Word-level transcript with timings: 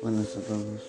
Buenas 0.00 0.36
a 0.36 0.40
todos. 0.40 0.80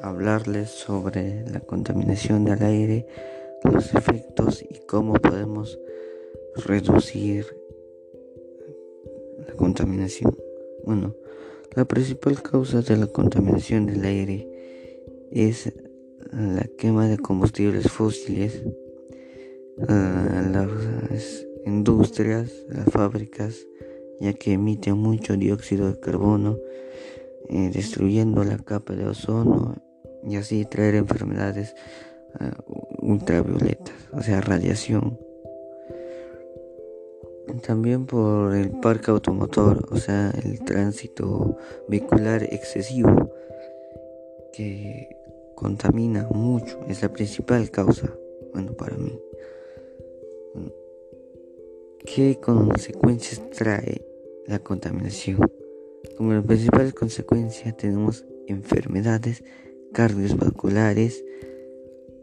Hablarles 0.00 0.70
sobre 0.70 1.44
la 1.50 1.58
contaminación 1.60 2.44
del 2.44 2.62
aire, 2.62 3.06
los 3.64 3.92
efectos 3.94 4.62
y 4.62 4.78
cómo 4.86 5.14
podemos 5.14 5.80
reducir 6.54 7.46
la 9.38 9.54
contaminación. 9.54 10.36
Bueno, 10.84 11.16
la 11.74 11.84
principal 11.84 12.40
causa 12.42 12.80
de 12.82 12.96
la 12.96 13.08
contaminación 13.08 13.86
del 13.86 14.04
aire 14.04 14.48
es 15.32 15.72
la 16.34 16.64
quema 16.76 17.06
de 17.08 17.18
combustibles 17.18 17.90
fósiles, 17.90 18.62
las 19.78 20.68
industrias, 21.64 22.50
las 22.68 22.86
fábricas, 22.86 23.66
ya 24.20 24.32
que 24.32 24.52
emite 24.52 24.92
mucho 24.94 25.36
dióxido 25.36 25.90
de 25.90 26.00
carbono, 26.00 26.58
eh, 27.48 27.70
destruyendo 27.72 28.42
la 28.44 28.58
capa 28.58 28.94
de 28.94 29.06
ozono 29.06 29.74
y 30.26 30.36
así 30.36 30.64
traer 30.64 30.94
enfermedades 30.94 31.74
eh, 32.40 32.50
ultravioletas, 33.00 33.94
o 34.12 34.22
sea, 34.22 34.40
radiación. 34.40 35.18
También 37.66 38.06
por 38.06 38.54
el 38.54 38.70
parque 38.70 39.10
automotor, 39.10 39.86
o 39.90 39.96
sea, 39.96 40.32
el 40.42 40.64
tránsito 40.64 41.58
vehicular 41.88 42.42
excesivo 42.42 43.30
que 44.52 45.23
contamina 45.54 46.28
mucho, 46.30 46.80
es 46.88 47.02
la 47.02 47.12
principal 47.12 47.70
causa, 47.70 48.12
bueno, 48.52 48.72
para 48.72 48.96
mí. 48.96 49.18
¿Qué 52.04 52.38
consecuencias 52.40 53.42
trae 53.50 54.04
la 54.46 54.58
contaminación? 54.58 55.40
Como 56.16 56.32
las 56.32 56.44
principales 56.44 56.92
consecuencias 56.92 57.76
tenemos 57.76 58.26
enfermedades 58.46 59.42
cardiovasculares, 59.92 61.24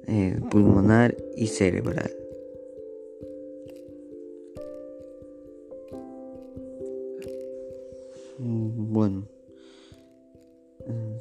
eh, 0.07 0.39
pulmonar 0.49 1.17
y 1.35 1.47
cerebral. 1.47 2.11
Bueno, 8.37 9.27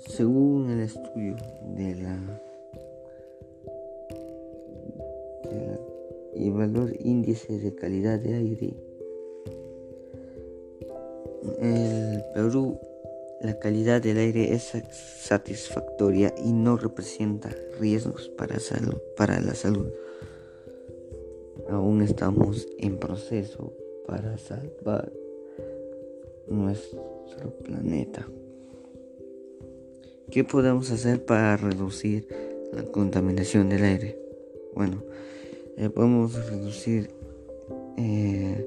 según 0.01 0.71
el 0.71 0.81
estudio 0.81 1.37
de 1.77 1.95
la 1.95 2.41
y 6.35 6.51
valor 6.51 6.93
índice 7.01 7.59
de 7.59 7.75
calidad 7.75 8.19
de 8.19 8.35
aire. 8.35 8.75
En 11.59 12.23
Perú, 12.35 12.79
la 13.43 13.59
calidad 13.59 14.01
del 14.01 14.19
aire 14.19 14.55
es 14.55 14.73
satisfactoria 15.21 16.35
y 16.45 16.53
no 16.53 16.77
representa 16.77 17.51
riesgos 17.79 18.29
para, 18.31 18.59
salud, 18.59 18.97
para 19.17 19.41
la 19.41 19.55
salud. 19.55 19.89
Aún 21.69 22.03
estamos 22.03 22.67
en 22.79 22.99
proceso 22.99 23.73
para 24.07 24.39
salvar 24.39 25.13
nuestro 26.49 27.51
planeta. 27.63 28.27
¿Qué 30.31 30.45
podemos 30.45 30.93
hacer 30.93 31.25
para 31.25 31.57
reducir 31.57 32.29
la 32.73 32.85
contaminación 32.85 33.69
del 33.69 33.83
aire? 33.83 34.17
Bueno, 34.77 35.03
eh, 35.77 35.91
podemos 35.91 36.35
reducir, 36.49 37.11
eh, 37.97 38.65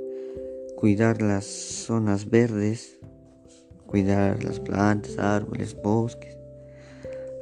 cuidar 0.76 1.22
las 1.22 1.46
zonas 1.46 2.30
verdes, 2.30 3.00
cuidar 3.88 4.44
las 4.44 4.60
plantas, 4.60 5.18
árboles, 5.18 5.82
bosques, 5.82 6.38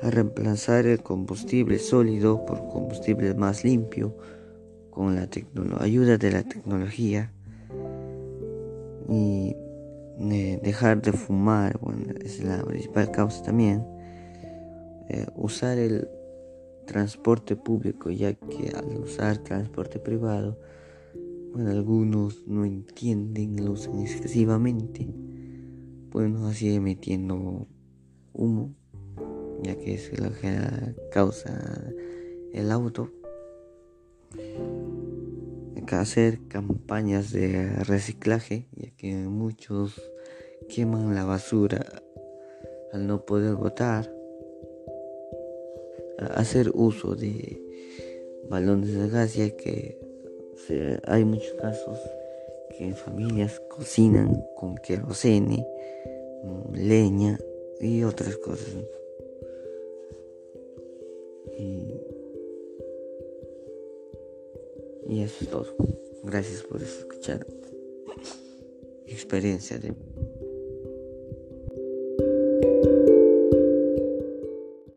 a 0.04 0.12
reemplazar 0.12 0.86
el 0.86 1.02
combustible 1.02 1.80
sólido 1.80 2.46
por 2.46 2.68
combustible 2.68 3.34
más 3.34 3.64
limpio 3.64 4.16
con 4.92 5.16
la 5.16 5.28
ayuda 5.80 6.18
de 6.20 6.32
la 6.32 6.44
tecnología 6.44 7.34
y 9.10 9.56
eh, 10.20 10.60
dejar 10.62 11.02
de 11.02 11.12
fumar, 11.12 11.80
bueno, 11.80 12.14
es 12.24 12.44
la 12.44 12.64
principal 12.64 13.10
causa 13.10 13.42
también, 13.42 13.84
usar 15.36 15.78
el 15.78 16.08
transporte 16.86 17.56
público, 17.56 18.10
ya 18.10 18.34
que 18.34 18.70
al 18.76 18.98
usar 18.98 19.38
transporte 19.38 20.00
privado, 20.00 20.58
bueno, 21.54 21.72
algunos 21.72 22.48
no 22.48 22.66
entienden, 22.66 23.64
lo 23.64 23.72
usan 23.72 24.00
excesivamente, 24.00 25.08
bueno, 26.12 26.48
así 26.48 26.74
emitiendo 26.74 27.68
humo, 28.34 28.76
ya 29.64 29.76
que 29.78 29.94
es 29.94 30.20
lo 30.20 30.32
que 30.34 30.52
causa 31.12 31.94
el 32.54 32.72
auto. 32.72 33.10
Hay 35.76 35.84
que 35.84 35.96
hacer 35.96 36.48
campañas 36.48 37.32
de 37.32 37.70
reciclaje, 37.84 38.68
ya 38.76 38.92
que 38.92 39.16
muchos 39.16 40.02
queman 40.70 41.16
la 41.16 41.26
basura 41.26 41.86
al 42.94 43.08
no 43.08 43.26
poder 43.26 43.56
botar 43.56 44.21
hacer 46.36 46.72
uso 46.74 47.16
de 47.16 47.62
balones 48.50 48.94
de 48.94 49.10
gas 49.10 49.36
ya 49.36 49.50
que 49.50 50.00
hay 51.06 51.26
muchos 51.26 51.54
casos 51.54 51.98
que 52.70 52.86
en 52.86 52.96
familias 52.96 53.62
cocinan 53.70 54.44
con 54.56 54.76
querosene, 54.78 55.66
leña 56.74 57.40
y 57.80 58.04
otras 58.04 58.38
cosas. 58.38 58.76
Y 65.08 65.24
eso 65.24 65.44
es 65.44 65.50
todo. 65.50 65.68
Gracias 66.24 66.64
por 66.64 66.82
escuchar 66.82 67.46
experiencia 69.08 69.78
de 69.78 69.94